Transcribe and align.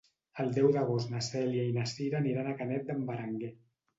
El 0.43 0.47
deu 0.53 0.69
d'agost 0.75 1.11
na 1.15 1.19
Cèlia 1.27 1.67
i 1.71 1.75
na 1.77 1.85
Cira 1.93 2.19
aniran 2.21 2.49
a 2.53 2.57
Canet 2.63 2.87
d'en 2.87 3.07
Berenguer. 3.11 3.51